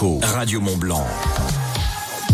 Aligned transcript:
Radio 0.00 0.60
Mont 0.60 0.76
Blanc. 0.76 1.04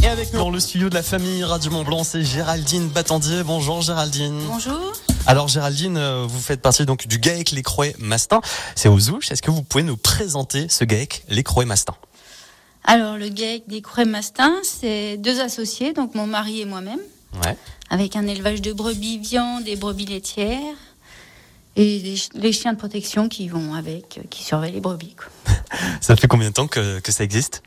Et 0.02 0.06
avec 0.06 0.34
nous 0.34 0.38
dans 0.38 0.50
le 0.50 0.60
studio 0.60 0.90
de 0.90 0.94
la 0.94 1.02
famille 1.02 1.42
Radio 1.44 1.70
Mont 1.70 1.82
Blanc, 1.82 2.04
c'est 2.04 2.22
Géraldine 2.22 2.88
Battendier. 2.88 3.42
Bonjour 3.42 3.80
Géraldine. 3.80 4.38
Bonjour. 4.48 4.92
Alors 5.26 5.48
Géraldine, 5.48 5.96
euh, 5.96 6.26
vous 6.28 6.40
faites 6.40 6.60
partie 6.60 6.84
donc 6.84 7.06
du 7.06 7.16
GAEC 7.18 7.52
Les 7.52 7.62
Croix 7.62 7.86
Mastin. 7.98 8.42
C'est 8.74 8.90
aux 8.90 9.08
Ouches. 9.08 9.30
Est-ce 9.32 9.40
que 9.40 9.50
vous 9.50 9.62
pouvez 9.62 9.82
nous 9.82 9.96
présenter 9.96 10.68
ce 10.68 10.84
GAEC 10.84 11.24
Les 11.30 11.42
Croix 11.42 11.64
Mastin? 11.64 11.94
Alors 12.84 13.16
le 13.16 13.30
GAEC 13.30 13.66
des 13.66 13.80
Croix 13.80 14.04
Mastin, 14.04 14.52
c'est 14.62 15.16
deux 15.16 15.40
associés, 15.40 15.94
donc 15.94 16.14
mon 16.14 16.26
mari 16.26 16.60
et 16.60 16.66
moi-même, 16.66 17.00
Ouais. 17.46 17.56
avec 17.88 18.14
un 18.14 18.26
élevage 18.26 18.60
de 18.60 18.74
brebis 18.74 19.16
viande 19.20 19.66
et 19.66 19.76
brebis 19.76 20.04
laitières 20.04 20.60
et 21.76 21.98
les, 22.00 22.16
ch- 22.16 22.28
les 22.34 22.52
chiens 22.52 22.74
de 22.74 22.78
protection 22.78 23.30
qui 23.30 23.48
vont 23.48 23.72
avec, 23.72 24.18
euh, 24.18 24.22
qui 24.28 24.44
surveillent 24.44 24.72
les 24.72 24.80
brebis. 24.82 25.14
quoi. 25.16 25.53
Ça 26.00 26.16
fait 26.16 26.28
combien 26.28 26.48
de 26.48 26.54
temps 26.54 26.66
que, 26.66 27.00
que 27.00 27.12
ça 27.12 27.24
existe? 27.24 27.62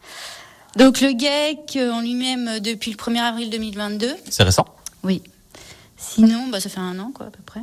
Donc 0.75 1.01
le 1.01 1.11
GAEC 1.13 1.75
euh, 1.77 1.91
en 1.91 2.01
lui-même 2.01 2.47
euh, 2.47 2.59
depuis 2.59 2.91
le 2.91 2.97
1er 2.97 3.21
avril 3.21 3.49
2022. 3.49 4.15
C'est 4.29 4.43
récent? 4.43 4.65
Oui. 5.04 5.23
Sinon, 5.97 6.47
bah, 6.47 6.59
ça 6.59 6.69
fait 6.69 6.79
un 6.79 6.99
an 6.99 7.11
quoi 7.13 7.27
à 7.27 7.29
peu 7.29 7.41
près. 7.43 7.61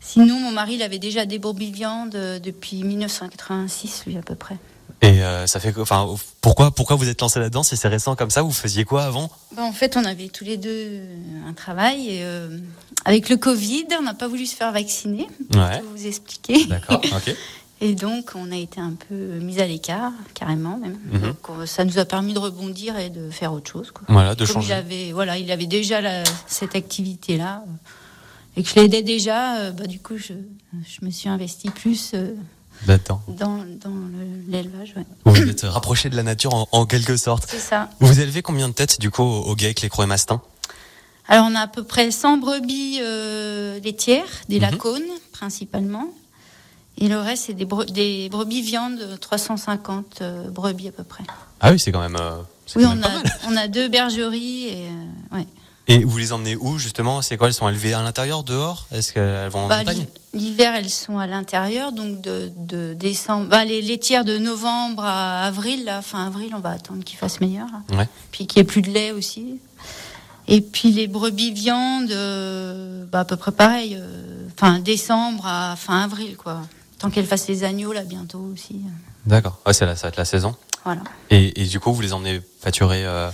Sinon, 0.00 0.40
mon 0.40 0.50
mari, 0.50 0.74
il 0.74 0.82
avait 0.82 0.98
déjà 0.98 1.26
des 1.26 1.38
brebis 1.38 1.70
viande 1.70 2.14
euh, 2.14 2.38
depuis 2.38 2.82
1986, 2.82 4.04
lui 4.06 4.16
à 4.16 4.22
peu 4.22 4.34
près. 4.34 4.56
Et 5.00 5.22
euh, 5.22 5.46
ça 5.46 5.60
fait 5.60 5.72
enfin 5.78 6.08
pourquoi 6.40 6.72
pourquoi 6.72 6.96
vous 6.96 7.08
êtes 7.08 7.20
lancé 7.20 7.38
là-dedans? 7.38 7.62
Si 7.62 7.76
c'est 7.76 7.86
récent 7.86 8.16
comme 8.16 8.30
ça 8.30 8.42
Vous 8.42 8.52
faisiez 8.52 8.84
quoi 8.84 9.04
avant? 9.04 9.30
Bah, 9.54 9.62
en 9.62 9.72
fait, 9.72 9.96
on 9.96 10.04
avait 10.04 10.28
tous 10.28 10.44
les 10.44 10.56
deux 10.56 11.02
un 11.46 11.52
travail. 11.52 12.08
Et, 12.08 12.24
euh, 12.24 12.58
avec 13.04 13.28
le 13.28 13.36
Covid, 13.36 13.86
on 13.98 14.02
n'a 14.02 14.14
pas 14.14 14.28
voulu 14.28 14.46
se 14.46 14.56
faire 14.56 14.72
vacciner. 14.72 15.28
Ouais. 15.54 15.58
Je 15.58 15.58
vais 15.58 15.82
vous 15.94 16.06
expliquer. 16.06 16.64
D'accord. 16.64 17.00
Ok. 17.04 17.34
Et 17.80 17.94
donc, 17.94 18.32
on 18.34 18.50
a 18.50 18.56
été 18.56 18.80
un 18.80 18.94
peu 19.08 19.14
mis 19.14 19.60
à 19.60 19.66
l'écart, 19.66 20.12
carrément 20.34 20.78
même. 20.78 20.98
Mhm. 21.12 21.20
Donc, 21.20 21.66
ça 21.68 21.84
nous 21.84 21.98
a 21.98 22.04
permis 22.04 22.32
de 22.34 22.38
rebondir 22.40 22.98
et 22.98 23.08
de 23.08 23.30
faire 23.30 23.52
autre 23.52 23.70
chose. 23.70 23.92
Quoi. 23.92 24.02
Voilà, 24.08 24.34
de 24.34 24.44
Comme 24.44 24.56
il 24.56 24.62
changer. 24.62 24.72
avait, 24.74 25.12
voilà, 25.12 25.38
il 25.38 25.50
avait 25.52 25.66
déjà 25.66 26.00
la- 26.00 26.24
cette 26.48 26.74
activité-là. 26.74 27.62
euh, 27.66 27.70
Et 28.56 28.64
que 28.64 28.68
je 28.70 28.74
l'aidais 28.74 29.02
déjà, 29.04 29.58
euh, 29.58 29.70
bah, 29.70 29.86
du 29.86 30.00
coup, 30.00 30.16
je, 30.16 30.32
je 30.72 31.04
me 31.06 31.10
suis 31.12 31.28
investie 31.28 31.70
plus 31.70 32.10
euh, 32.14 32.34
dans, 33.28 33.64
dans 33.80 33.90
le- 33.94 34.50
l'élevage. 34.50 34.94
ouais. 34.96 35.04
Vous 35.24 35.48
êtes 35.48 35.60
rapproché 35.62 36.10
de 36.10 36.16
la 36.16 36.24
nature 36.24 36.54
en, 36.54 36.66
en 36.72 36.84
quelque 36.84 37.16
sorte. 37.16 37.46
C'est 37.48 37.58
ça. 37.60 37.90
Vous 38.00 38.18
élevez 38.20 38.42
combien 38.42 38.68
de 38.68 38.74
têtes 38.74 38.98
du 39.00 39.10
coup 39.12 39.22
au, 39.22 39.54
GAEC 39.54 39.82
Les 39.82 39.88
Croix 39.88 40.06
Mastin 40.06 40.42
Alors, 41.28 41.46
on 41.48 41.54
a 41.54 41.60
à 41.60 41.66
peu 41.68 41.84
près 41.84 42.10
100 42.10 42.38
brebis 42.38 42.98
euh, 43.00 43.78
laitières, 43.80 44.26
des 44.48 44.56
Mhm. 44.56 44.62
lacones 44.62 45.02
principalement. 45.30 46.08
Et 47.00 47.08
le 47.08 47.18
reste, 47.20 47.44
c'est 47.46 47.54
des, 47.54 47.64
bre- 47.66 47.90
des 47.90 48.28
brebis 48.28 48.62
viande, 48.62 48.98
350 49.20 50.18
euh, 50.20 50.48
brebis 50.50 50.88
à 50.88 50.92
peu 50.92 51.04
près. 51.04 51.24
Ah 51.60 51.70
oui, 51.72 51.78
c'est 51.78 51.92
quand 51.92 52.00
même. 52.00 52.16
euh, 52.20 52.32
Oui, 52.76 52.82
quand 52.84 52.90
on 52.90 52.94
même 52.96 53.04
a, 53.04 53.08
mal. 53.08 53.22
on 53.48 53.56
a 53.56 53.68
deux 53.68 53.88
bergeries. 53.88 54.64
Et, 54.66 54.86
euh, 55.32 55.36
ouais. 55.36 55.46
Et 55.90 56.04
vous 56.04 56.18
les 56.18 56.32
emmenez 56.32 56.56
où 56.56 56.76
justement? 56.76 57.22
C'est 57.22 57.36
quoi 57.36 57.46
Elles 57.46 57.54
sont 57.54 57.68
élevées 57.68 57.94
à 57.94 58.02
l'intérieur, 58.02 58.42
dehors? 58.42 58.86
Est-ce 58.92 59.12
qu'elles 59.12 59.48
vont 59.48 59.60
en 59.60 59.68
Bah, 59.68 59.78
montagne? 59.78 60.06
L'hiver, 60.34 60.74
elles 60.74 60.90
sont 60.90 61.18
à 61.18 61.26
l'intérieur, 61.26 61.92
donc 61.92 62.20
de, 62.20 62.50
de 62.58 62.92
décembre. 62.94 63.46
Bah, 63.48 63.64
les 63.64 63.80
laitières 63.80 64.24
de 64.24 64.36
novembre 64.36 65.02
à 65.04 65.44
avril, 65.44 65.84
là, 65.84 66.02
fin 66.02 66.26
avril, 66.26 66.50
on 66.54 66.60
va 66.60 66.70
attendre 66.70 67.04
qu'il 67.04 67.16
fasse 67.16 67.40
meilleur. 67.40 67.68
Ouais. 67.92 68.08
Puis 68.32 68.46
qu'il 68.46 68.60
n'y 68.60 68.64
ait 68.64 68.70
plus 68.70 68.82
de 68.82 68.90
lait 68.90 69.12
aussi. 69.12 69.60
Et 70.48 70.60
puis 70.62 70.90
les 70.92 71.06
brebis 71.06 71.52
viande, 71.52 72.10
euh, 72.10 73.04
bah, 73.06 73.20
à 73.20 73.24
peu 73.24 73.36
près 73.36 73.52
pareil. 73.52 73.96
euh, 73.98 74.24
Fin 74.56 74.80
décembre 74.80 75.46
à 75.46 75.76
fin 75.76 76.02
avril, 76.02 76.36
quoi. 76.36 76.62
Tant 76.98 77.10
qu'elles 77.10 77.26
fassent 77.26 77.48
les 77.48 77.64
agneaux, 77.64 77.92
là, 77.92 78.02
bientôt 78.02 78.40
aussi. 78.52 78.80
D'accord. 79.26 79.60
Ouais, 79.66 79.72
c'est 79.72 79.86
la, 79.86 79.94
ça 79.96 80.02
va 80.02 80.08
être 80.08 80.16
la 80.16 80.24
saison. 80.24 80.54
Voilà. 80.84 81.02
Et, 81.30 81.60
et 81.60 81.64
du 81.66 81.80
coup, 81.80 81.92
vous 81.92 82.00
les 82.00 82.12
emmenez 82.12 82.40
pâturer, 82.62 83.04
euh, 83.04 83.30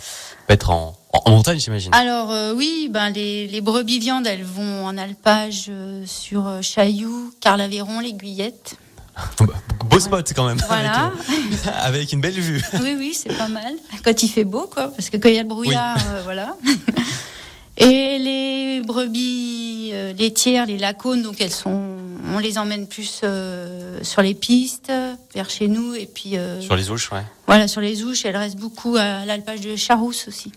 être 0.48 0.70
en, 0.70 0.96
en, 1.12 1.30
montagne, 1.30 1.58
j'imagine. 1.58 1.94
Alors 1.94 2.30
euh, 2.30 2.52
oui, 2.54 2.88
ben 2.90 3.10
les, 3.10 3.46
les 3.46 3.60
brebis 3.60 3.98
viande, 3.98 4.26
elles 4.26 4.44
vont 4.44 4.86
en 4.86 4.96
alpage 4.98 5.66
euh, 5.68 6.04
sur 6.06 6.46
euh, 6.46 6.62
Chailloux, 6.62 7.32
Carlaveron, 7.40 8.00
les 8.00 8.12
Guyettes. 8.12 8.76
Beau 9.84 10.00
spot 10.00 10.32
quand 10.34 10.46
même. 10.46 10.58
Voilà. 10.66 11.06
Avec, 11.06 11.66
euh, 11.66 11.70
avec 11.82 12.12
une 12.12 12.20
belle 12.20 12.40
vue. 12.40 12.62
oui, 12.82 12.96
oui, 12.98 13.14
c'est 13.14 13.36
pas 13.36 13.48
mal. 13.48 13.74
Quand 14.04 14.22
il 14.22 14.28
fait 14.28 14.44
beau, 14.44 14.68
quoi, 14.72 14.88
parce 14.88 15.08
que 15.08 15.16
quand 15.16 15.28
il 15.28 15.36
y 15.36 15.38
a 15.38 15.42
le 15.42 15.48
brouillard, 15.48 15.98
voilà. 16.24 16.56
Et 17.76 18.18
les 18.18 18.82
brebis 18.84 19.92
laitières, 20.16 20.66
les 20.66 20.78
lacones, 20.78 21.22
donc 21.22 21.40
elles 21.40 21.50
sont, 21.50 21.93
on 22.34 22.38
les 22.38 22.58
emmène 22.58 22.86
plus 22.86 23.20
euh, 23.24 23.98
sur 24.02 24.20
les 24.22 24.34
pistes, 24.34 24.92
vers 25.34 25.48
chez 25.48 25.68
nous, 25.68 25.94
et 25.94 26.06
puis 26.06 26.36
euh, 26.36 26.60
Sur 26.60 26.76
les 26.76 26.90
ouches, 26.90 27.10
ouais. 27.12 27.22
voilà 27.46 27.68
sur 27.68 27.80
les 27.80 28.02
ouches. 28.02 28.24
Elles 28.24 28.36
restent 28.36 28.58
beaucoup 28.58 28.96
à 28.96 29.24
l'alpage 29.24 29.60
de 29.60 29.76
Charousse 29.76 30.26
aussi. 30.28 30.52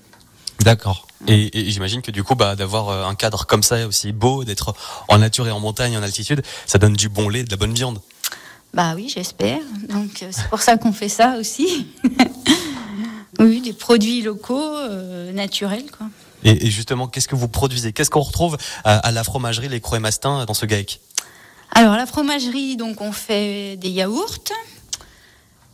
D'accord. 0.62 1.08
Et, 1.28 1.58
et 1.60 1.70
j'imagine 1.72 2.02
que 2.02 2.12
du 2.12 2.24
coup, 2.24 2.36
bah, 2.36 2.56
d'avoir 2.56 2.90
euh, 2.90 3.06
un 3.06 3.16
cadre 3.16 3.46
comme 3.46 3.64
ça 3.64 3.88
aussi 3.88 4.12
beau, 4.12 4.44
d'être 4.44 4.74
en 5.08 5.20
nature 5.20 5.48
et 5.48 5.52
en 5.52 5.60
montagne, 5.60 5.96
en 5.98 6.04
altitude, 6.04 6.42
ça 6.66 6.78
donne 6.80 6.94
du 6.94 7.10
bon 7.10 7.30
lait, 7.30 7.44
de 7.44 7.52
la 7.52 7.58
bonne 7.58 7.74
viande. 7.74 8.02
Bah 8.74 8.94
oui, 8.96 9.12
j'espère. 9.14 9.60
Donc 9.90 10.26
c'est 10.32 10.48
pour 10.50 10.62
ça 10.62 10.78
qu'on 10.78 10.92
fait 10.94 11.10
ça 11.10 11.36
aussi. 11.40 11.88
oui, 13.40 13.62
des 13.62 13.74
produits 13.74 14.22
locaux, 14.22 14.76
euh, 14.78 15.32
naturels, 15.32 15.86
quoi. 15.96 16.08
Et, 16.44 16.68
et 16.68 16.72
justement, 16.72 17.08
qu'est-ce 17.08 17.28
que 17.28 17.36
vous 17.36 17.48
produisez? 17.48 17.94
Qu'est-ce 17.94 18.10
qu'on 18.12 18.22
retrouve 18.22 18.58
à, 18.84 18.98
à 18.98 19.12
la 19.12 19.24
fromagerie 19.24 19.70
Les 19.70 19.82
Croix 19.82 20.00
Mastin 20.00 20.46
dans 20.46 20.54
ce 20.54 20.66
GAEC? 20.66 21.00
Alors 21.78 21.96
la 21.96 22.08
fromagerie, 22.08 22.76
donc 22.76 23.02
on 23.02 23.12
fait 23.12 23.78
des 23.78 23.90
yaourts, 23.90 24.40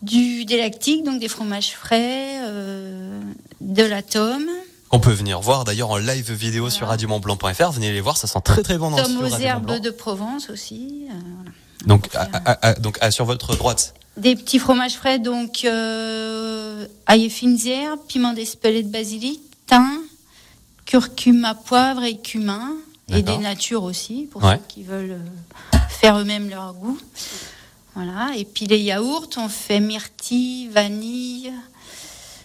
du 0.01 0.43
des 0.43 0.57
lactiques, 0.57 1.05
donc 1.05 1.21
des 1.21 1.29
fromages 1.29 1.71
frais, 1.71 2.39
euh, 2.41 3.21
de 3.61 3.83
la 3.83 4.01
tome, 4.03 4.49
On 4.91 4.99
peut 4.99 5.13
venir 5.13 5.39
voir 5.39 5.63
d'ailleurs 5.63 5.91
en 5.91 5.97
live 5.97 6.29
vidéo 6.33 6.69
sur 6.69 6.87
radiomontblanc.fr. 6.87 7.71
Venez 7.71 7.93
les 7.93 8.01
voir, 8.01 8.17
ça 8.17 8.27
sent 8.27 8.41
très 8.43 8.63
très 8.63 8.77
bon 8.77 8.91
dans 8.91 8.97
studio 8.97 9.21
aux 9.21 9.37
herbes 9.39 9.79
de 9.79 9.89
Provence 9.91 10.49
aussi. 10.49 11.07
euh. 11.09 11.49
Donc, 11.87 12.09
Pour 12.09 12.19
à- 12.19 12.25
faire- 12.25 12.41
à- 12.45 12.67
à- 12.67 12.73
donc 12.73 12.99
sur 13.09 13.23
votre 13.23 13.55
droite. 13.55 13.93
Des 14.17 14.35
petits 14.35 14.59
fromages 14.59 14.95
frais, 14.95 15.19
donc 15.19 15.63
euh, 15.63 16.85
ail 17.07 17.23
et 17.23 17.29
fines 17.29 17.57
herbes, 17.65 18.01
piment 18.09 18.33
d'Espelette 18.33 18.87
de 18.87 18.91
basilic, 18.91 19.39
thym, 19.67 19.89
curcuma, 20.85 21.55
poivre 21.55 22.03
et 22.03 22.17
cumin, 22.17 22.73
et 23.17 23.21
des 23.21 23.37
natures 23.37 23.83
aussi, 23.83 24.27
pour 24.31 24.43
Ouais. 24.43 24.55
ceux 24.57 24.61
qui 24.67 24.83
veulent 24.83 25.19
euh, 25.73 25.77
faire 25.89 26.17
eux-mêmes 26.19 26.49
leur 26.49 26.73
goût. 26.73 26.97
Voilà. 27.95 28.31
Et 28.35 28.45
puis 28.45 28.65
les 28.65 28.79
yaourts, 28.79 29.29
on 29.37 29.49
fait 29.49 29.79
myrtille, 29.79 30.67
vanille, 30.69 31.51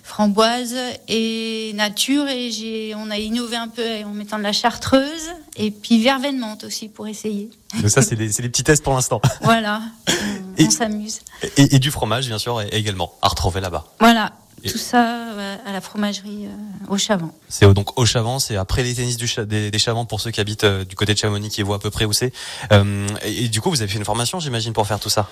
framboise 0.02 0.74
et 1.08 1.72
nature. 1.74 2.26
Et 2.28 2.50
j'ai, 2.50 2.94
on 2.96 3.10
a 3.10 3.18
innové 3.18 3.56
un 3.56 3.68
peu 3.68 3.82
en 4.04 4.10
mettant 4.12 4.38
de 4.38 4.42
la 4.42 4.52
chartreuse 4.52 5.30
et 5.56 5.70
puis 5.70 6.02
verveine 6.02 6.38
menthe 6.38 6.64
aussi 6.64 6.88
pour 6.88 7.06
essayer. 7.08 7.50
Donc 7.80 7.90
ça, 7.90 8.02
c'est 8.02 8.16
des, 8.16 8.30
c'est 8.32 8.42
des 8.42 8.48
petits 8.48 8.64
tests 8.64 8.82
pour 8.82 8.94
l'instant. 8.94 9.20
Voilà, 9.42 9.82
on, 10.08 10.56
Et- 10.56 10.70
s'amuse. 10.70 11.20
Et, 11.56 11.76
et 11.76 11.78
du 11.78 11.90
fromage, 11.90 12.26
bien 12.28 12.38
sûr, 12.38 12.60
et- 12.60 12.68
également, 12.72 13.12
à 13.22 13.28
retrouver 13.28 13.60
là-bas. 13.60 13.86
Voilà, 14.00 14.32
Et- 14.64 14.70
tout 14.70 14.78
ça 14.78 15.30
euh, 15.32 15.56
à 15.66 15.72
la 15.72 15.80
fromagerie 15.80 16.46
euh, 16.46 16.92
au 16.92 16.98
Chavant. 16.98 17.32
C'est 17.48 17.72
donc 17.74 17.98
au 17.98 18.04
Chavant, 18.06 18.38
c'est 18.38 18.56
après 18.56 18.82
les 18.82 18.94
tennis 18.94 19.16
du 19.16 19.28
des, 19.46 19.70
des 19.70 19.78
Chavants 19.78 20.04
pour 20.04 20.20
ceux 20.20 20.30
qui 20.30 20.40
habitent 20.40 20.64
euh, 20.64 20.84
du 20.84 20.96
côté 20.96 21.14
de 21.14 21.18
Chamonix, 21.18 21.48
qui 21.50 21.62
voient 21.62 21.76
à 21.76 21.78
peu 21.78 21.90
près 21.90 22.04
où 22.04 22.12
c'est. 22.12 22.32
Et, 22.72 23.44
et 23.44 23.48
du 23.48 23.60
coup, 23.60 23.70
vous 23.70 23.82
avez 23.82 23.90
fait 23.90 23.98
une 23.98 24.04
formation, 24.04 24.40
j'imagine, 24.40 24.72
pour 24.72 24.86
faire 24.86 25.00
tout 25.00 25.10
ça? 25.10 25.28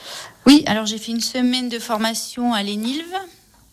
Oui, 0.46 0.62
alors 0.66 0.86
j'ai 0.86 0.98
fait 0.98 1.12
une 1.12 1.20
semaine 1.20 1.68
de 1.68 1.78
formation 1.78 2.54
à 2.54 2.62
l'Énilve 2.62 3.04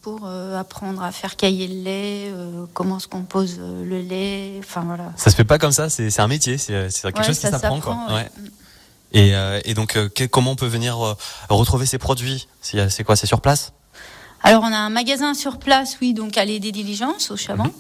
pour 0.01 0.27
apprendre 0.27 1.01
à 1.01 1.11
faire 1.13 1.35
cailler 1.37 1.67
le 1.67 1.81
lait, 1.83 2.31
comment 2.73 2.99
se 2.99 3.07
compose 3.07 3.57
le 3.59 4.01
lait, 4.01 4.55
enfin 4.59 4.81
voilà. 4.81 5.13
Ça 5.15 5.29
se 5.29 5.35
fait 5.35 5.45
pas 5.45 5.57
comme 5.59 5.71
ça, 5.71 5.89
c'est 5.89 6.19
un 6.19 6.27
métier, 6.27 6.57
c'est 6.57 6.73
quelque 7.01 7.19
Ouais, 7.19 7.23
chose 7.23 7.39
qui 7.39 7.47
s'apprend. 7.47 7.79
quoi. 7.79 7.97
ouais. 8.09 8.29
Et, 9.13 9.31
et 9.63 9.73
donc, 9.75 9.97
comment 10.31 10.51
on 10.51 10.55
peut 10.55 10.67
venir 10.67 10.97
retrouver 11.49 11.85
ces 11.85 11.99
produits? 11.99 12.47
C'est 12.61 13.03
quoi 13.05 13.15
C'est 13.15 13.27
sur 13.27 13.39
place? 13.39 13.71
Alors 14.43 14.63
on 14.63 14.71
a 14.71 14.77
un 14.77 14.89
magasin 14.89 15.33
sur 15.33 15.57
place, 15.57 15.97
oui, 16.01 16.13
donc 16.13 16.37
allée 16.37 16.59
des 16.59 16.71
diligences 16.71 17.31
au 17.31 17.37
Chavant, 17.37 17.63
Mhm. 17.65 17.71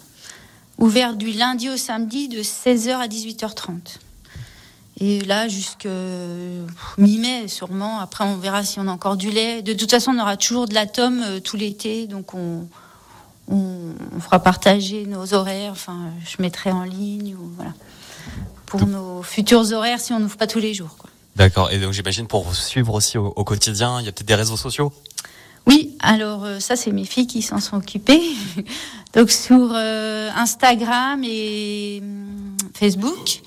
ouvert 0.79 1.15
du 1.15 1.31
lundi 1.31 1.69
au 1.69 1.77
samedi 1.77 2.27
de 2.29 2.41
16h 2.41 2.95
à 2.99 3.07
18h30. 3.07 3.99
Et 4.99 5.21
là, 5.21 5.47
jusque 5.47 5.87
mi-mai, 6.97 7.47
sûrement. 7.47 7.99
Après, 7.99 8.23
on 8.23 8.37
verra 8.37 8.63
si 8.63 8.79
on 8.79 8.87
a 8.87 8.91
encore 8.91 9.17
du 9.17 9.31
lait. 9.31 9.61
De 9.63 9.73
toute 9.73 9.89
façon, 9.89 10.11
on 10.15 10.19
aura 10.21 10.37
toujours 10.37 10.67
de 10.67 10.75
la 10.75 10.85
tome 10.85 11.21
euh, 11.23 11.39
tout 11.39 11.57
l'été. 11.57 12.05
Donc, 12.05 12.35
on, 12.35 12.67
on, 13.49 13.93
on 14.15 14.19
fera 14.19 14.39
partager 14.39 15.05
nos 15.07 15.33
horaires. 15.33 15.71
Enfin, 15.71 16.11
je 16.23 16.41
mettrai 16.41 16.71
en 16.71 16.83
ligne. 16.83 17.35
Ou, 17.35 17.49
voilà. 17.55 17.73
Pour 18.67 18.85
nos 18.85 19.23
futurs 19.23 19.73
horaires, 19.73 19.99
si 19.99 20.13
on 20.13 20.19
n'ouvre 20.19 20.37
pas 20.37 20.47
tous 20.47 20.59
les 20.59 20.75
jours. 20.75 20.95
D'accord. 21.35 21.71
Et 21.71 21.79
donc, 21.79 21.91
j'imagine 21.93 22.27
pour 22.27 22.43
vous 22.43 22.53
suivre 22.53 22.93
aussi 22.93 23.17
au, 23.17 23.33
au 23.35 23.43
quotidien, 23.43 23.99
il 23.99 24.05
y 24.05 24.09
a 24.09 24.11
peut-être 24.11 24.27
des 24.27 24.35
réseaux 24.35 24.57
sociaux? 24.57 24.93
Oui, 25.67 25.95
alors 25.99 26.43
euh, 26.43 26.59
ça, 26.59 26.75
c'est 26.75 26.91
mes 26.91 27.05
filles 27.05 27.27
qui 27.27 27.41
s'en 27.41 27.59
sont 27.59 27.77
occupées. 27.77 28.21
Donc, 29.13 29.31
sur 29.31 29.71
euh, 29.73 30.29
Instagram 30.35 31.23
et 31.23 31.99
hum, 32.01 32.57
Facebook. 32.73 33.41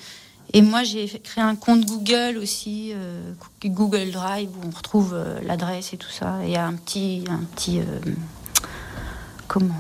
Et 0.53 0.63
moi, 0.63 0.85
j'ai 0.85 1.07
créé 1.07 1.45
un 1.45 1.57
compte 1.57 1.85
Google 1.85 2.39
aussi, 2.39 2.93
euh, 2.95 3.33
Google 3.65 4.11
Drive, 4.11 4.49
où 4.57 4.67
on 4.67 4.71
retrouve 4.71 5.17
l'adresse 5.43 5.93
et 5.93 5.97
tout 5.97 6.11
ça. 6.11 6.39
Et 6.47 6.57
un 6.57 6.73
petit, 6.75 7.25
un 7.29 7.45
petit, 7.55 7.81
comment 9.49 9.75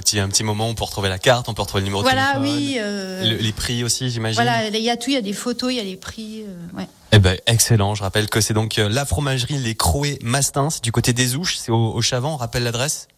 petit, 0.00 0.18
un 0.18 0.28
petit 0.28 0.44
moment 0.44 0.66
où 0.66 0.70
on 0.70 0.74
peut 0.74 0.84
retrouver 0.84 1.08
la 1.08 1.18
carte, 1.18 1.48
on 1.48 1.54
peut 1.54 1.62
retrouver 1.62 1.80
le 1.80 1.86
numéro 1.86 2.02
voilà, 2.02 2.34
de 2.34 2.38
téléphone. 2.44 2.58
oui. 2.58 2.76
euh, 2.80 3.22
les 3.40 3.52
prix 3.52 3.84
aussi, 3.84 4.10
j'imagine. 4.10 4.34
voilà, 4.42 4.68
il 4.68 4.76
y 4.82 4.90
a 4.90 4.96
tout, 4.96 5.10
il 5.10 5.14
y 5.14 5.16
a 5.16 5.22
des 5.22 5.32
photos, 5.32 5.72
il 5.72 5.76
y 5.76 5.80
a 5.80 5.84
les 5.84 5.96
prix. 5.96 6.42
euh, 6.46 6.78
ouais. 6.78 6.86
Eh 7.12 7.18
ben, 7.18 7.36
excellent. 7.46 7.94
Je 7.94 8.02
rappelle 8.02 8.28
que 8.28 8.40
c'est 8.40 8.54
donc 8.54 8.78
euh, 8.78 8.88
la 8.88 9.04
fromagerie 9.04 9.58
Les 9.58 9.74
Croés 9.74 10.18
Mastins, 10.22 10.70
c'est 10.70 10.84
du 10.84 10.92
côté 10.92 11.12
des 11.12 11.34
Ouches, 11.36 11.56
c'est 11.58 11.72
au, 11.72 11.92
au 11.92 12.00
Chavant. 12.02 12.34
On 12.34 12.36
rappelle 12.36 12.62
l'adresse. 12.62 13.08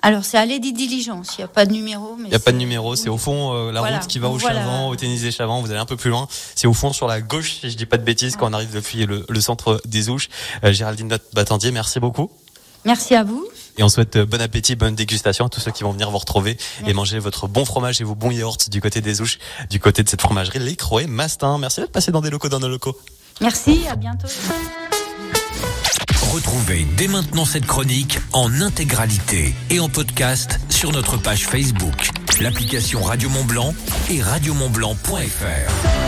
Alors, 0.00 0.24
c'est 0.24 0.38
allée 0.38 0.60
des 0.60 0.70
diligences. 0.70 1.34
Il 1.36 1.40
n'y 1.40 1.44
a 1.44 1.48
pas 1.48 1.66
de 1.66 1.72
numéro. 1.72 2.14
Il 2.20 2.28
n'y 2.28 2.34
a 2.34 2.38
pas 2.38 2.52
de 2.52 2.56
numéro. 2.56 2.94
C'est 2.94 3.08
au 3.08 3.18
fond 3.18 3.52
euh, 3.52 3.72
la 3.72 3.80
Voilà. 3.80 3.98
route 3.98 4.06
qui 4.06 4.20
va 4.20 4.28
au 4.28 4.36
Voilà. 4.38 4.60
Chavant, 4.60 4.88
au 4.90 4.94
tennis 4.94 5.22
des 5.22 5.32
Chavants. 5.32 5.60
Vous 5.60 5.70
allez 5.72 5.80
un 5.80 5.86
peu 5.86 5.96
plus 5.96 6.10
loin. 6.10 6.28
C'est 6.54 6.68
au 6.68 6.72
fond 6.72 6.92
sur 6.92 7.08
la 7.08 7.20
gauche, 7.20 7.56
si 7.62 7.70
je 7.70 7.76
dis 7.76 7.84
pas 7.86 7.96
de 7.96 8.04
bêtises, 8.04 8.36
quand 8.36 8.48
on 8.48 8.52
arrive 8.52 8.72
depuis 8.72 9.06
le, 9.06 9.26
le 9.28 9.40
centre 9.40 9.80
des 9.86 10.08
Ouches. 10.08 10.28
Euh, 10.62 10.72
Géraldine 10.72 11.18
Battendier, 11.32 11.72
merci 11.72 11.98
beaucoup. 11.98 12.30
Merci 12.84 13.14
à 13.14 13.24
vous. 13.24 13.46
Et 13.76 13.82
on 13.82 13.88
souhaite 13.88 14.16
euh, 14.16 14.26
bon 14.26 14.40
appétit, 14.40 14.74
bonne 14.76 14.94
dégustation 14.94 15.46
à 15.46 15.48
tous 15.48 15.60
ceux 15.60 15.70
qui 15.70 15.84
vont 15.84 15.92
venir 15.92 16.10
vous 16.10 16.18
retrouver 16.18 16.56
et 16.86 16.94
manger 16.94 17.18
votre 17.18 17.46
bon 17.46 17.64
fromage 17.64 18.00
et 18.00 18.04
vos 18.04 18.14
bons 18.14 18.30
yaourts 18.30 18.56
du 18.70 18.80
côté 18.80 19.00
des 19.00 19.20
Ouches, 19.20 19.38
du 19.70 19.78
côté 19.78 20.02
de 20.02 20.08
cette 20.08 20.20
fromagerie 20.20 20.58
Les 20.58 20.74
Croés 20.76 21.06
Mastin. 21.06 21.58
Merci 21.58 21.80
d'être 21.80 21.92
passé 21.92 22.10
dans 22.10 22.20
des 22.20 22.30
locaux, 22.30 22.48
dans 22.48 22.60
nos 22.60 22.68
locaux. 22.68 22.96
Merci, 23.40 23.86
à 23.88 23.94
bientôt. 23.94 24.26
Retrouvez 26.32 26.86
dès 26.96 27.08
maintenant 27.08 27.44
cette 27.44 27.66
chronique 27.66 28.18
en 28.32 28.60
intégralité 28.60 29.54
et 29.70 29.80
en 29.80 29.88
podcast 29.88 30.60
sur 30.68 30.92
notre 30.92 31.16
page 31.16 31.46
Facebook, 31.46 32.10
l'application 32.40 33.02
Radio 33.02 33.30
Mont 33.30 33.44
Blanc 33.44 33.74
et 34.10 34.20
radiomontblanc.fr. 34.20 36.07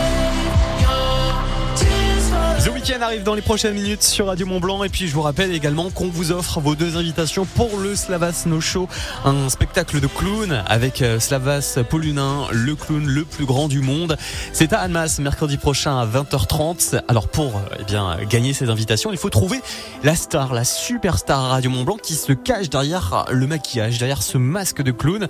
The 2.63 2.67
Weekend 2.67 3.01
arrive 3.01 3.23
dans 3.23 3.33
les 3.33 3.41
prochaines 3.41 3.73
minutes 3.73 4.03
sur 4.03 4.27
Radio 4.27 4.45
Mont 4.45 4.59
Blanc 4.59 4.83
et 4.83 4.89
puis 4.89 5.07
je 5.07 5.13
vous 5.15 5.23
rappelle 5.23 5.51
également 5.51 5.89
qu'on 5.89 6.09
vous 6.09 6.31
offre 6.31 6.59
vos 6.59 6.75
deux 6.75 6.95
invitations 6.95 7.43
pour 7.43 7.79
le 7.79 7.95
Slavas 7.95 8.43
No 8.45 8.61
Show, 8.61 8.87
un 9.25 9.49
spectacle 9.49 9.99
de 9.99 10.05
clown 10.05 10.63
avec 10.67 11.01
euh, 11.01 11.19
Slavas 11.19 11.79
Polunin, 11.89 12.45
le 12.51 12.75
clown 12.75 13.03
le 13.07 13.25
plus 13.25 13.45
grand 13.45 13.67
du 13.67 13.81
monde. 13.81 14.15
C'est 14.53 14.73
à 14.73 14.79
Annemasse 14.81 15.17
mercredi 15.17 15.57
prochain 15.57 15.97
à 15.97 16.05
20h30. 16.05 17.01
Alors 17.07 17.29
pour 17.29 17.57
euh, 17.57 17.77
eh 17.79 17.83
bien 17.83 18.15
gagner 18.29 18.53
ces 18.53 18.69
invitations, 18.69 19.11
il 19.11 19.17
faut 19.17 19.31
trouver 19.31 19.59
la 20.03 20.13
star, 20.13 20.53
la 20.53 20.63
superstar 20.63 21.49
Radio 21.49 21.71
Mont 21.71 21.83
Blanc 21.83 21.97
qui 21.97 22.13
se 22.13 22.31
cache 22.31 22.69
derrière 22.69 23.25
le 23.31 23.47
maquillage, 23.47 23.97
derrière 23.97 24.21
ce 24.21 24.37
masque 24.37 24.83
de 24.83 24.91
clown. 24.91 25.27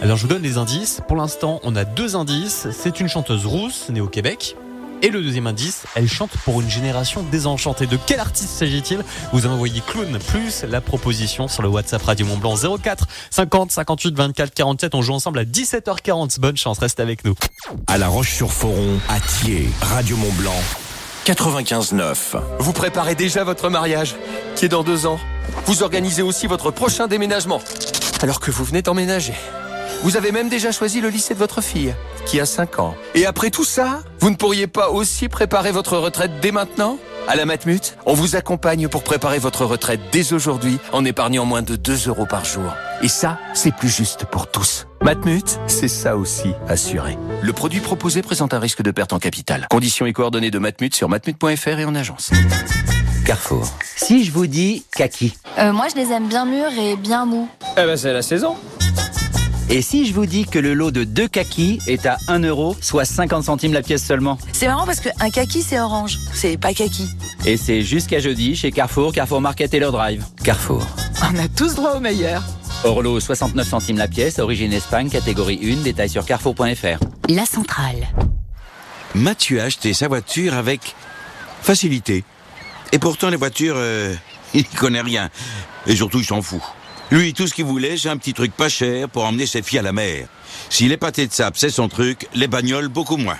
Alors 0.00 0.16
je 0.16 0.22
vous 0.22 0.28
donne 0.28 0.42
les 0.42 0.58
indices. 0.58 1.00
Pour 1.08 1.16
l'instant, 1.16 1.58
on 1.64 1.74
a 1.74 1.84
deux 1.84 2.14
indices. 2.14 2.68
C'est 2.70 3.00
une 3.00 3.08
chanteuse 3.08 3.46
rousse 3.46 3.88
née 3.88 4.00
au 4.00 4.06
Québec. 4.06 4.54
Et 5.00 5.10
le 5.10 5.22
deuxième 5.22 5.46
indice, 5.46 5.84
elle 5.94 6.08
chante 6.08 6.32
pour 6.44 6.60
une 6.60 6.68
génération 6.68 7.22
désenchantée. 7.22 7.86
De 7.86 7.96
quel 8.06 8.18
artiste 8.18 8.50
s'agit-il? 8.50 9.04
Vous 9.32 9.44
avez 9.44 9.54
envoyé 9.54 9.80
clown 9.80 10.18
plus 10.18 10.64
la 10.64 10.80
proposition 10.80 11.46
sur 11.46 11.62
le 11.62 11.68
WhatsApp 11.68 12.02
Radio 12.02 12.26
Mont 12.26 12.36
Blanc 12.36 12.56
04 12.82 13.06
50 13.30 13.70
58 13.70 14.16
24 14.16 14.54
47. 14.54 14.94
On 14.96 15.02
joue 15.02 15.12
ensemble 15.12 15.38
à 15.38 15.44
17h40. 15.44 16.40
Bonne 16.40 16.56
chance, 16.56 16.78
restez 16.80 17.02
avec 17.02 17.24
nous. 17.24 17.34
À 17.86 17.96
La 17.96 18.08
Roche-sur-Foron, 18.08 18.98
à 19.08 19.20
Thiers, 19.20 19.68
Radio 19.80 20.16
Mont 20.16 20.32
Blanc, 20.32 20.60
95.9. 21.26 22.40
Vous 22.58 22.72
préparez 22.72 23.14
déjà 23.14 23.44
votre 23.44 23.68
mariage, 23.68 24.16
qui 24.56 24.64
est 24.64 24.68
dans 24.68 24.82
deux 24.82 25.06
ans. 25.06 25.20
Vous 25.66 25.84
organisez 25.84 26.22
aussi 26.22 26.48
votre 26.48 26.72
prochain 26.72 27.06
déménagement, 27.06 27.60
alors 28.20 28.40
que 28.40 28.50
vous 28.50 28.64
venez 28.64 28.82
d'emménager. 28.82 29.34
Vous 30.02 30.16
avez 30.16 30.32
même 30.32 30.48
déjà 30.48 30.70
choisi 30.72 31.00
le 31.00 31.08
lycée 31.08 31.34
de 31.34 31.38
votre 31.38 31.60
fille, 31.60 31.94
qui 32.26 32.40
a 32.40 32.46
5 32.46 32.78
ans. 32.78 32.94
Et 33.14 33.26
après 33.26 33.50
tout 33.50 33.64
ça, 33.64 34.00
vous 34.20 34.30
ne 34.30 34.36
pourriez 34.36 34.66
pas 34.66 34.90
aussi 34.90 35.28
préparer 35.28 35.72
votre 35.72 35.96
retraite 35.96 36.30
dès 36.40 36.52
maintenant? 36.52 36.98
À 37.26 37.36
la 37.36 37.44
Matmut, 37.44 37.94
on 38.06 38.14
vous 38.14 38.36
accompagne 38.36 38.88
pour 38.88 39.02
préparer 39.02 39.38
votre 39.38 39.66
retraite 39.66 40.00
dès 40.12 40.32
aujourd'hui 40.32 40.78
en 40.92 41.04
épargnant 41.04 41.44
moins 41.44 41.60
de 41.60 41.76
2 41.76 42.08
euros 42.08 42.24
par 42.24 42.44
jour. 42.46 42.72
Et 43.02 43.08
ça, 43.08 43.38
c'est 43.52 43.74
plus 43.74 43.90
juste 43.94 44.24
pour 44.24 44.50
tous. 44.50 44.86
Matmut, 45.02 45.58
c'est 45.66 45.88
ça 45.88 46.16
aussi, 46.16 46.52
assuré. 46.68 47.18
Le 47.42 47.52
produit 47.52 47.80
proposé 47.80 48.22
présente 48.22 48.54
un 48.54 48.58
risque 48.60 48.80
de 48.82 48.90
perte 48.92 49.12
en 49.12 49.18
capital. 49.18 49.66
Conditions 49.68 50.06
et 50.06 50.12
coordonnées 50.14 50.50
de 50.50 50.58
Matmut 50.58 50.94
sur 50.94 51.08
matmut.fr 51.10 51.78
et 51.78 51.84
en 51.84 51.94
agence. 51.94 52.30
Carrefour. 53.26 53.68
Si 53.96 54.24
je 54.24 54.32
vous 54.32 54.46
dis 54.46 54.84
kaki, 54.96 55.36
Euh, 55.58 55.72
moi, 55.72 55.88
je 55.94 56.00
les 56.00 56.10
aime 56.12 56.28
bien 56.28 56.46
mûrs 56.46 56.72
et 56.80 56.96
bien 56.96 57.26
mous. 57.26 57.46
Eh 57.76 57.84
ben 57.84 57.96
c'est 57.96 58.12
la 58.14 58.22
saison. 58.22 58.56
Et 59.70 59.82
si 59.82 60.06
je 60.06 60.14
vous 60.14 60.24
dis 60.24 60.46
que 60.46 60.58
le 60.58 60.72
lot 60.72 60.90
de 60.90 61.04
deux 61.04 61.28
kakis 61.28 61.78
est 61.86 62.06
à 62.06 62.16
1 62.28 62.40
euro, 62.40 62.74
soit 62.80 63.04
50 63.04 63.44
centimes 63.44 63.72
la 63.74 63.82
pièce 63.82 64.02
seulement 64.04 64.38
C'est 64.52 64.66
marrant 64.66 64.86
parce 64.86 65.00
qu'un 65.00 65.30
kaki, 65.30 65.62
c'est 65.62 65.78
orange. 65.78 66.18
C'est 66.32 66.56
pas 66.56 66.72
kaki. 66.72 67.06
Et 67.44 67.56
c'est 67.58 67.82
jusqu'à 67.82 68.18
jeudi 68.18 68.56
chez 68.56 68.72
Carrefour, 68.72 69.12
Carrefour 69.12 69.42
Market 69.42 69.74
et 69.74 69.78
leur 69.78 69.92
drive. 69.92 70.24
Carrefour. 70.42 70.86
On 71.22 71.38
a 71.38 71.48
tous 71.48 71.74
droit 71.74 71.96
au 71.96 72.00
meilleur. 72.00 72.42
Orlo 72.84 73.20
69 73.20 73.68
centimes 73.68 73.98
la 73.98 74.08
pièce, 74.08 74.38
origine 74.38 74.72
Espagne, 74.72 75.10
catégorie 75.10 75.60
1, 75.62 75.82
détail 75.82 76.08
sur 76.08 76.24
carrefour.fr. 76.24 77.04
La 77.28 77.44
centrale. 77.44 78.08
Mathieu 79.14 79.60
a 79.60 79.64
acheté 79.64 79.92
sa 79.92 80.08
voiture 80.08 80.54
avec 80.54 80.94
facilité. 81.60 82.24
Et 82.92 82.98
pourtant, 82.98 83.28
les 83.28 83.36
voitures, 83.36 83.74
euh, 83.76 84.14
il 84.54 84.60
n'y 84.60 84.64
connaît 84.64 85.02
rien. 85.02 85.28
Et 85.86 85.94
surtout, 85.94 86.20
il 86.20 86.24
s'en 86.24 86.40
fout. 86.40 86.62
Lui, 87.10 87.32
tout 87.32 87.46
ce 87.46 87.54
qu'il 87.54 87.64
voulait, 87.64 87.96
c'est 87.96 88.10
un 88.10 88.18
petit 88.18 88.34
truc 88.34 88.52
pas 88.52 88.68
cher 88.68 89.08
pour 89.08 89.24
emmener 89.24 89.46
ses 89.46 89.62
filles 89.62 89.78
à 89.78 89.82
la 89.82 89.92
mer. 89.92 90.28
Si 90.68 90.88
les 90.88 90.98
pâtés 90.98 91.26
de 91.26 91.32
sable, 91.32 91.56
c'est 91.56 91.70
son 91.70 91.88
truc, 91.88 92.28
les 92.34 92.48
bagnoles, 92.48 92.88
beaucoup 92.88 93.16
moins. 93.16 93.38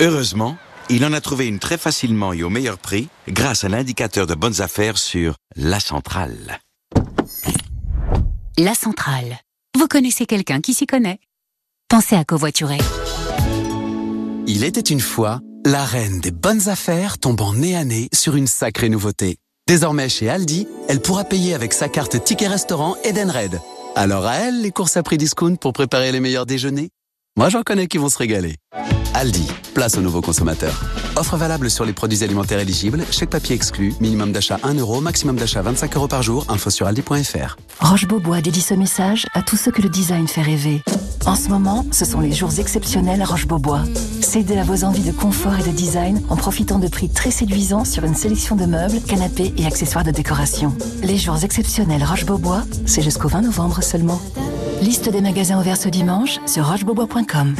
Heureusement, 0.00 0.56
il 0.88 1.04
en 1.04 1.12
a 1.12 1.20
trouvé 1.20 1.46
une 1.46 1.58
très 1.58 1.78
facilement 1.78 2.32
et 2.32 2.44
au 2.44 2.50
meilleur 2.50 2.78
prix 2.78 3.08
grâce 3.28 3.64
à 3.64 3.68
l'indicateur 3.68 4.26
de 4.28 4.34
bonnes 4.34 4.60
affaires 4.60 4.98
sur 4.98 5.34
La 5.56 5.80
Centrale. 5.80 6.60
La 8.56 8.74
centrale. 8.74 9.38
Vous 9.76 9.88
connaissez 9.88 10.26
quelqu'un 10.26 10.60
qui 10.60 10.74
s'y 10.74 10.86
connaît? 10.86 11.18
Pensez 11.88 12.16
à 12.16 12.24
covoiturer. 12.24 12.78
Il 14.46 14.64
était 14.64 14.80
une 14.80 15.00
fois, 15.00 15.40
la 15.64 15.84
reine 15.84 16.20
des 16.20 16.30
bonnes 16.30 16.68
affaires 16.68 17.18
tombant 17.18 17.52
nez 17.52 17.76
à 17.76 17.84
nez 17.84 18.08
sur 18.12 18.36
une 18.36 18.46
sacrée 18.46 18.88
nouveauté. 18.88 19.38
Désormais 19.68 20.08
chez 20.08 20.30
Aldi, 20.30 20.66
elle 20.88 20.98
pourra 20.98 21.24
payer 21.24 21.52
avec 21.52 21.74
sa 21.74 21.90
carte 21.90 22.24
Ticket 22.24 22.48
Restaurant 22.48 22.96
Edenred. 23.04 23.60
Alors 23.96 24.24
à 24.24 24.36
elle, 24.36 24.62
les 24.62 24.70
courses 24.70 24.96
à 24.96 25.02
prix 25.02 25.18
discount 25.18 25.56
pour 25.56 25.74
préparer 25.74 26.10
les 26.10 26.20
meilleurs 26.20 26.46
déjeuners 26.46 26.88
Moi 27.36 27.50
j'en 27.50 27.62
connais 27.62 27.86
qui 27.86 27.98
vont 27.98 28.08
se 28.08 28.16
régaler. 28.16 28.54
Aldi, 29.12 29.46
place 29.74 29.98
aux 29.98 30.00
nouveaux 30.00 30.22
consommateurs. 30.22 30.80
Offre 31.16 31.36
valable 31.36 31.68
sur 31.68 31.84
les 31.84 31.92
produits 31.92 32.24
alimentaires 32.24 32.60
éligibles, 32.60 33.04
chèque 33.10 33.28
papier 33.28 33.54
exclu, 33.54 33.92
minimum 34.00 34.32
d'achat 34.32 34.58
1 34.62 34.72
euro, 34.72 35.02
maximum 35.02 35.36
d'achat 35.36 35.60
25 35.60 35.96
euros 35.96 36.08
par 36.08 36.22
jour, 36.22 36.46
info 36.48 36.70
sur 36.70 36.86
aldi.fr. 36.86 37.58
Roche-Beaubois 37.80 38.40
dédie 38.40 38.62
ce 38.62 38.72
message 38.72 39.26
à 39.34 39.42
tous 39.42 39.58
ceux 39.58 39.70
que 39.70 39.82
le 39.82 39.90
design 39.90 40.28
fait 40.28 40.40
rêver. 40.40 40.80
En 41.26 41.36
ce 41.36 41.50
moment, 41.50 41.84
ce 41.92 42.06
sont 42.06 42.20
les 42.20 42.32
jours 42.32 42.58
exceptionnels 42.58 43.20
à 43.20 43.26
Roche-Beaubois. 43.26 43.82
Cédez 44.28 44.58
à 44.58 44.62
vos 44.62 44.84
envies 44.84 45.10
de 45.10 45.10
confort 45.10 45.58
et 45.58 45.62
de 45.62 45.74
design 45.74 46.20
en 46.28 46.36
profitant 46.36 46.78
de 46.78 46.86
prix 46.86 47.08
très 47.08 47.30
séduisants 47.30 47.86
sur 47.86 48.04
une 48.04 48.14
sélection 48.14 48.56
de 48.56 48.66
meubles, 48.66 49.00
canapés 49.00 49.54
et 49.56 49.64
accessoires 49.64 50.04
de 50.04 50.10
décoration. 50.10 50.76
Les 51.02 51.16
jours 51.16 51.42
exceptionnels 51.42 52.04
Roche-Beaubois, 52.04 52.62
c'est 52.84 53.00
jusqu'au 53.00 53.28
20 53.28 53.40
novembre 53.40 53.82
seulement. 53.82 54.20
Liste 54.82 55.08
des 55.08 55.22
magasins 55.22 55.58
ouverts 55.58 55.78
ce 55.78 55.88
dimanche 55.88 56.40
sur 56.44 56.68
rochebeaubois.com. 56.68 57.54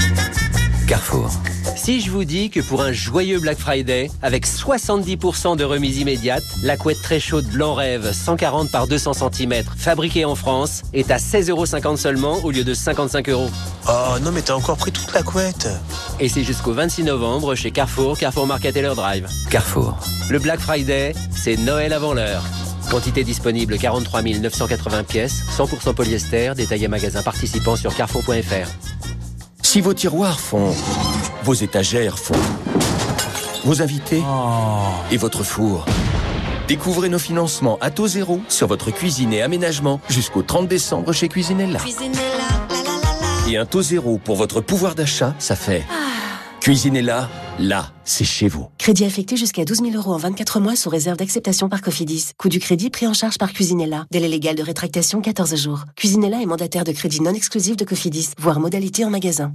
Carrefour. 0.86 1.30
Si 1.78 2.00
je 2.00 2.10
vous 2.10 2.24
dis 2.24 2.50
que 2.50 2.58
pour 2.58 2.82
un 2.82 2.92
joyeux 2.92 3.38
Black 3.38 3.56
Friday, 3.56 4.10
avec 4.20 4.46
70% 4.46 5.56
de 5.56 5.62
remise 5.62 5.98
immédiate, 5.98 6.42
la 6.62 6.76
couette 6.76 7.00
très 7.00 7.20
chaude 7.20 7.46
Blanc 7.46 7.74
Rêve 7.74 8.12
140 8.12 8.70
par 8.70 8.88
200 8.88 9.12
cm, 9.12 9.62
fabriquée 9.76 10.24
en 10.24 10.34
France, 10.34 10.82
est 10.92 11.10
à 11.12 11.18
16,50 11.18 11.50
euros 11.50 11.96
seulement 11.96 12.44
au 12.44 12.50
lieu 12.50 12.64
de 12.64 12.74
55 12.74 13.28
euros. 13.28 13.48
Oh 13.88 14.18
non 14.22 14.32
mais 14.32 14.42
t'as 14.42 14.54
encore 14.54 14.76
pris 14.76 14.90
toute 14.90 15.14
la 15.14 15.22
couette 15.22 15.68
Et 16.18 16.28
c'est 16.28 16.42
jusqu'au 16.42 16.72
26 16.72 17.04
novembre 17.04 17.54
chez 17.54 17.70
Carrefour, 17.70 18.18
Carrefour 18.18 18.46
Market 18.46 18.76
et 18.76 18.82
leur 18.82 18.96
drive. 18.96 19.26
Carrefour. 19.48 19.96
Le 20.28 20.40
Black 20.40 20.58
Friday, 20.58 21.14
c'est 21.30 21.56
Noël 21.56 21.92
avant 21.92 22.12
l'heure. 22.12 22.44
Quantité 22.90 23.22
disponible 23.22 23.78
43 23.78 24.22
980 24.22 25.04
pièces, 25.04 25.44
100% 25.56 25.94
polyester, 25.94 26.52
détaillé 26.56 26.88
magasin 26.88 27.22
participant 27.22 27.76
sur 27.76 27.94
carrefour.fr. 27.94 28.68
Si 29.62 29.82
vos 29.82 29.92
tiroirs 29.92 30.40
font, 30.40 30.74
vos 31.48 31.54
étagères 31.54 32.18
font, 32.18 32.34
vos 33.64 33.80
invités 33.80 34.22
et 35.10 35.16
votre 35.16 35.42
four. 35.42 35.86
Découvrez 36.68 37.08
nos 37.08 37.18
financements 37.18 37.78
à 37.80 37.90
taux 37.90 38.06
zéro 38.06 38.42
sur 38.50 38.66
votre 38.66 38.90
cuisine 38.90 39.32
et 39.32 39.40
aménagement 39.40 39.98
jusqu'au 40.10 40.42
30 40.42 40.68
décembre 40.68 41.14
chez 41.14 41.28
Cuisinella. 41.28 41.80
Et 43.48 43.56
un 43.56 43.64
taux 43.64 43.80
zéro 43.80 44.18
pour 44.18 44.36
votre 44.36 44.60
pouvoir 44.60 44.94
d'achat, 44.94 45.34
ça 45.38 45.56
fait 45.56 45.86
Cuisinella, 46.60 47.30
là, 47.58 47.92
c'est 48.04 48.26
chez 48.26 48.48
vous. 48.48 48.66
Crédit 48.76 49.06
affecté 49.06 49.38
jusqu'à 49.38 49.64
12 49.64 49.78
000 49.78 49.92
euros 49.92 50.12
en 50.12 50.18
24 50.18 50.60
mois 50.60 50.76
sous 50.76 50.90
réserve 50.90 51.16
d'acceptation 51.16 51.70
par 51.70 51.80
Cofidis. 51.80 52.32
Coût 52.36 52.50
du 52.50 52.58
crédit 52.58 52.90
pris 52.90 53.06
en 53.06 53.14
charge 53.14 53.38
par 53.38 53.54
Cuisinella. 53.54 54.04
Délai 54.10 54.28
légal 54.28 54.54
de 54.54 54.62
rétractation 54.62 55.22
14 55.22 55.56
jours. 55.56 55.84
Cuisinella 55.96 56.42
est 56.42 56.46
mandataire 56.46 56.84
de 56.84 56.92
crédit 56.92 57.22
non 57.22 57.32
exclusif 57.32 57.74
de 57.74 57.86
Cofidis, 57.86 58.32
voire 58.38 58.60
modalité 58.60 59.06
en 59.06 59.08
magasin. 59.08 59.50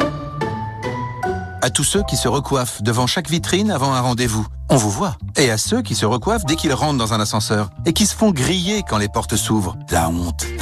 À 1.63 1.69
tous 1.69 1.85
ceux 1.85 2.03
qui 2.03 2.17
se 2.17 2.27
recoiffent 2.27 2.83
devant 2.83 3.07
chaque 3.07 3.29
vitrine 3.29 3.71
avant 3.71 3.93
un 3.93 4.01
rendez-vous, 4.01 4.45
on 4.69 4.75
vous 4.75 4.89
voit. 4.89 5.15
Et 5.37 5.49
à 5.49 5.57
ceux 5.57 5.81
qui 5.81 5.95
se 5.95 6.05
recoiffent 6.05 6.43
dès 6.43 6.57
qu'ils 6.57 6.73
rentrent 6.73 6.97
dans 6.97 7.13
un 7.13 7.21
ascenseur 7.21 7.69
et 7.85 7.93
qui 7.93 8.05
se 8.05 8.13
font 8.13 8.31
griller 8.31 8.83
quand 8.85 8.97
les 8.97 9.07
portes 9.07 9.37
s'ouvrent, 9.37 9.77
la 9.89 10.09
honte. 10.09 10.45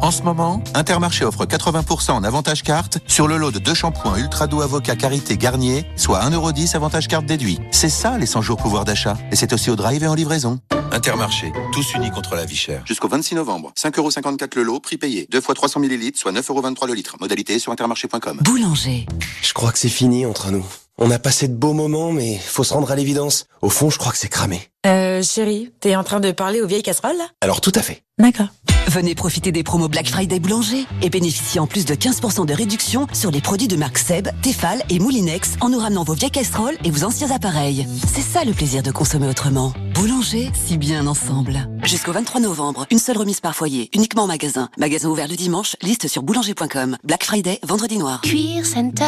En 0.00 0.10
ce 0.10 0.22
moment, 0.22 0.62
Intermarché 0.74 1.24
offre 1.24 1.46
80% 1.46 2.12
en 2.12 2.24
avantage 2.24 2.62
carte 2.62 2.98
sur 3.06 3.26
le 3.26 3.38
lot 3.38 3.50
de 3.50 3.58
deux 3.58 3.72
shampoings 3.72 4.18
Ultra 4.18 4.46
Doux 4.46 4.60
Avocat 4.60 4.96
Carité 4.96 5.38
Garnier, 5.38 5.86
soit 5.96 6.20
1,10€ 6.20 6.76
avantage 6.76 7.08
carte 7.08 7.24
déduit. 7.24 7.58
C'est 7.70 7.88
ça 7.88 8.18
les 8.18 8.26
100 8.26 8.42
jours 8.42 8.58
pouvoir 8.58 8.84
d'achat. 8.84 9.16
Et 9.32 9.36
c'est 9.36 9.54
aussi 9.54 9.70
au 9.70 9.76
drive 9.76 10.04
et 10.04 10.06
en 10.06 10.14
livraison. 10.14 10.58
Intermarché, 10.94 11.52
tous 11.72 11.94
unis 11.94 12.12
contre 12.12 12.36
la 12.36 12.44
vie 12.44 12.54
chère. 12.54 12.84
Jusqu'au 12.86 13.08
26 13.08 13.34
novembre. 13.34 13.72
5,54€ 13.76 14.54
le 14.54 14.62
lot, 14.62 14.78
prix 14.78 14.96
payé. 14.96 15.26
2 15.28 15.40
fois 15.40 15.52
300 15.52 15.80
ml, 15.80 16.12
soit 16.14 16.30
9,23€ 16.30 16.86
le 16.86 16.94
litre. 16.94 17.16
Modalité 17.18 17.58
sur 17.58 17.72
intermarché.com. 17.72 18.38
Boulanger. 18.44 19.04
Je 19.42 19.52
crois 19.52 19.72
que 19.72 19.78
c'est 19.80 19.88
fini 19.88 20.24
entre 20.24 20.52
nous. 20.52 20.64
On 20.96 21.10
a 21.10 21.18
passé 21.18 21.48
de 21.48 21.54
beaux 21.54 21.72
moments, 21.72 22.12
mais 22.12 22.38
faut 22.38 22.62
se 22.62 22.72
rendre 22.72 22.92
à 22.92 22.94
l'évidence. 22.94 23.46
Au 23.60 23.70
fond, 23.70 23.90
je 23.90 23.98
crois 23.98 24.12
que 24.12 24.18
c'est 24.18 24.28
cramé. 24.28 24.70
Euh, 24.86 25.20
chérie, 25.20 25.72
t'es 25.80 25.96
en 25.96 26.04
train 26.04 26.20
de 26.20 26.30
parler 26.30 26.60
aux 26.60 26.68
vieilles 26.68 26.84
casseroles, 26.84 27.16
là? 27.16 27.26
Alors 27.40 27.60
tout 27.60 27.72
à 27.74 27.82
fait. 27.82 28.02
D'accord. 28.20 28.46
Venez 28.86 29.16
profiter 29.16 29.50
des 29.50 29.64
promos 29.64 29.88
Black 29.88 30.06
Friday 30.06 30.38
Boulanger 30.38 30.86
et 31.02 31.10
bénéficiez 31.10 31.58
en 31.58 31.66
plus 31.66 31.86
de 31.86 31.94
15% 31.96 32.46
de 32.46 32.54
réduction 32.54 33.08
sur 33.12 33.32
les 33.32 33.40
produits 33.40 33.66
de 33.66 33.74
marque 33.74 33.98
Seb, 33.98 34.28
Tefal 34.42 34.84
et 34.90 35.00
Moulinex 35.00 35.54
en 35.60 35.70
nous 35.70 35.80
ramenant 35.80 36.04
vos 36.04 36.14
vieilles 36.14 36.30
casseroles 36.30 36.76
et 36.84 36.92
vos 36.92 37.02
anciens 37.02 37.32
appareils. 37.32 37.88
C'est 38.06 38.20
ça 38.20 38.44
le 38.44 38.52
plaisir 38.52 38.84
de 38.84 38.92
consommer 38.92 39.26
autrement. 39.26 39.72
Boulanger, 39.94 40.50
si 40.54 40.76
bien 40.76 41.06
ensemble. 41.06 41.68
Jusqu'au 41.84 42.12
23 42.12 42.40
novembre, 42.40 42.84
une 42.90 42.98
seule 42.98 43.16
remise 43.16 43.40
par 43.40 43.54
foyer, 43.54 43.88
uniquement 43.94 44.24
en 44.24 44.26
magasin. 44.26 44.68
Magasin 44.76 45.08
ouvert 45.08 45.28
le 45.28 45.36
dimanche, 45.36 45.76
liste 45.82 46.08
sur 46.08 46.24
boulanger.com. 46.24 46.96
Black 47.04 47.24
Friday, 47.24 47.60
vendredi 47.62 47.96
noir. 47.96 48.20
Cuir 48.22 48.66
Center. 48.66 49.04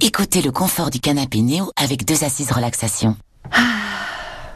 Écoutez 0.00 0.40
le 0.40 0.52
confort 0.52 0.90
du 0.90 1.00
canapé 1.00 1.40
Néo 1.40 1.72
avec 1.76 2.04
deux 2.04 2.22
assises 2.22 2.52
relaxation. 2.52 3.16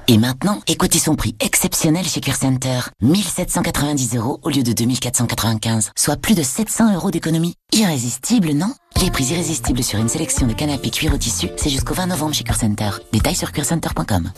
Et 0.07 0.19
maintenant, 0.19 0.61
écoutez 0.69 1.01
son 1.01 1.17
prix 1.17 1.35
exceptionnel 1.41 2.07
chez 2.07 2.21
Cure 2.21 2.37
Center. 2.37 2.81
1790 3.01 4.17
euros 4.17 4.39
au 4.43 4.51
lieu 4.51 4.63
de 4.63 4.73
2495, 4.73 5.91
soit 5.97 6.17
plus 6.17 6.35
de 6.35 6.43
700 6.45 6.95
euros 6.95 7.11
d'économie. 7.11 7.55
Irrésistible, 7.73 8.53
non? 8.53 8.73
Les 9.01 9.11
prix 9.11 9.25
irrésistibles 9.25 9.83
sur 9.83 9.99
une 9.99 10.09
sélection 10.09 10.47
de 10.47 10.53
canapés 10.53 10.91
cuir 10.91 11.13
au 11.13 11.19
tissu, 11.19 11.49
c'est 11.57 11.71
jusqu'au 11.71 11.95
20 11.95 12.07
novembre 12.07 12.35
chez 12.35 12.45
Cure 12.45 12.57
Center. 12.57 12.91
Détails 13.13 13.37
sur 13.37 13.51
curecenter.com. 13.51 14.31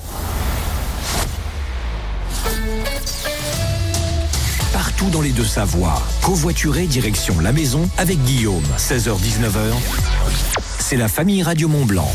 Partout 4.97 5.11
dans 5.11 5.23
les 5.23 5.33
deux 5.33 5.45
Savoies, 5.45 6.01
covoituré 6.23 6.87
direction 6.87 7.41
la 7.41 7.51
maison 7.51 7.89
avec 7.99 8.23
Guillaume, 8.23 8.63
16h-19h. 8.79 9.75
C'est 10.79 10.97
la 10.97 11.09
famille 11.09 11.43
Radio 11.43 11.67
Mont 11.67 11.85
Blanc. 11.85 12.13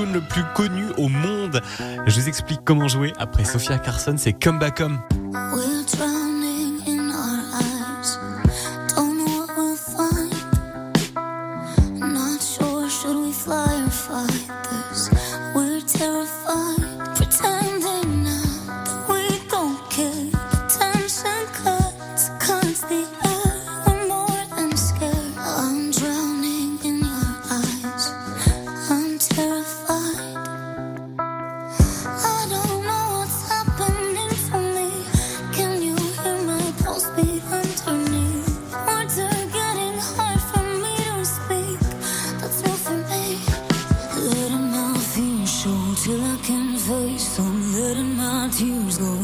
Le 0.00 0.20
plus 0.20 0.44
connu 0.54 0.84
au 0.96 1.08
monde. 1.08 1.60
Je 2.06 2.20
vous 2.20 2.28
explique 2.28 2.60
comment 2.64 2.88
jouer 2.88 3.12
après 3.18 3.44
Sophia 3.44 3.78
Carson, 3.78 4.14
c'est 4.16 4.32
Come 4.32 4.58
Back 4.58 4.80
Home. 4.80 5.00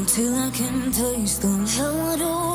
Till 0.09 0.35
I 0.35 0.51
can 0.51 0.91
taste 0.91 1.43
them. 1.43 1.67
How 1.67 2.48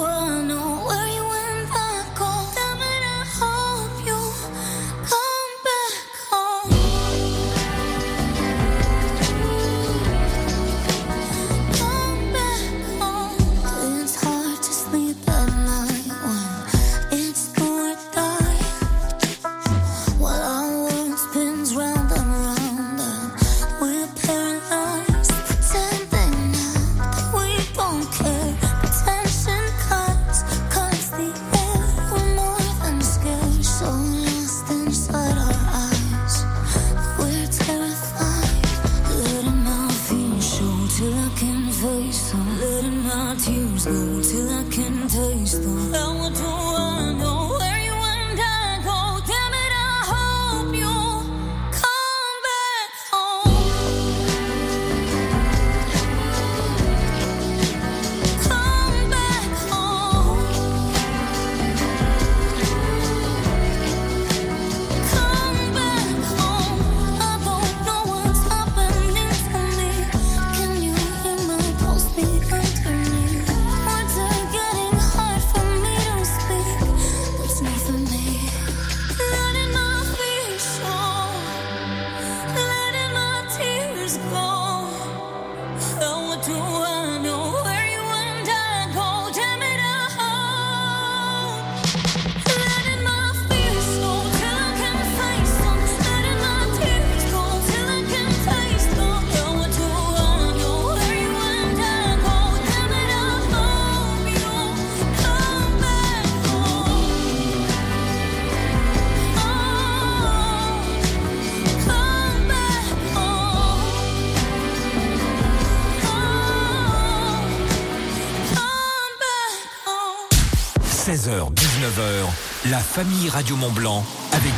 19h, 121.84 122.70
la 122.72 122.80
famille 122.80 123.28
Radio 123.28 123.58
Mont 123.58 123.72
Blanc 123.72 124.06
avec. 124.32 124.54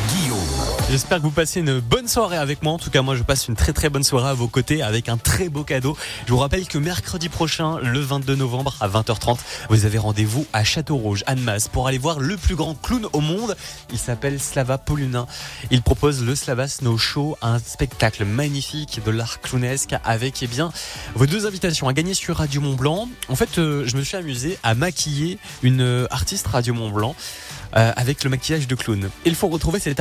J'espère 0.91 1.17
que 1.17 1.23
vous 1.23 1.31
passez 1.31 1.61
une 1.61 1.79
bonne 1.79 2.07
soirée 2.07 2.37
avec 2.37 2.61
moi. 2.61 2.73
En 2.73 2.77
tout 2.77 2.91
cas, 2.91 3.01
moi, 3.01 3.15
je 3.15 3.23
passe 3.23 3.47
une 3.47 3.55
très 3.55 3.73
très 3.73 3.89
bonne 3.89 4.03
soirée 4.03 4.29
à 4.29 4.33
vos 4.35 4.47
côtés 4.47 4.83
avec 4.83 5.09
un 5.09 5.17
très 5.17 5.49
beau 5.49 5.63
cadeau. 5.63 5.97
Je 6.27 6.31
vous 6.31 6.37
rappelle 6.37 6.67
que 6.67 6.77
mercredi 6.77 7.27
prochain, 7.27 7.79
le 7.79 7.99
22 7.99 8.35
novembre 8.35 8.75
à 8.79 8.87
20h30, 8.87 9.39
vous 9.69 9.85
avez 9.85 9.97
rendez-vous 9.97 10.45
à 10.53 10.63
Château 10.63 10.95
Rouge, 10.95 11.23
Annemasse, 11.25 11.69
pour 11.69 11.87
aller 11.87 11.97
voir 11.97 12.19
le 12.19 12.37
plus 12.37 12.55
grand 12.55 12.75
clown 12.75 13.07
au 13.13 13.19
monde. 13.19 13.57
Il 13.91 13.97
s'appelle 13.97 14.39
Slava 14.39 14.77
Polunin. 14.77 15.25
Il 15.71 15.81
propose 15.81 16.23
le 16.23 16.35
Slava 16.35 16.67
Snow 16.67 16.99
Show, 16.99 17.35
un 17.41 17.57
spectacle 17.57 18.23
magnifique 18.23 19.01
de 19.03 19.09
l'art 19.09 19.41
clownesque 19.41 19.95
avec, 20.03 20.43
eh 20.43 20.47
bien, 20.47 20.71
vos 21.15 21.25
deux 21.25 21.47
invitations 21.47 21.87
à 21.87 21.93
gagner 21.93 22.13
sur 22.13 22.37
Radio 22.37 22.61
Mont 22.61 22.75
Blanc. 22.75 23.09
En 23.27 23.35
fait, 23.35 23.57
euh, 23.57 23.87
je 23.87 23.97
me 23.97 24.03
suis 24.03 24.17
amusé 24.17 24.59
à 24.61 24.75
maquiller 24.75 25.39
une 25.63 25.81
euh, 25.81 26.07
artiste 26.11 26.45
Radio 26.45 26.75
Mont 26.75 26.91
Blanc 26.91 27.15
euh, 27.75 27.91
avec 27.97 28.23
le 28.23 28.29
maquillage 28.29 28.67
de 28.67 28.75
clown. 28.75 29.09
Il 29.25 29.35
faut 29.35 29.49
retrouver 29.49 29.79
cette 29.79 29.93